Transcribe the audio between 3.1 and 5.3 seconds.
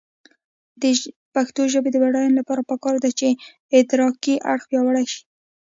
چې ادراکي اړخ پیاوړی شي.